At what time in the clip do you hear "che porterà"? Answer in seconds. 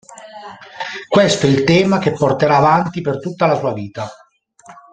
1.99-2.57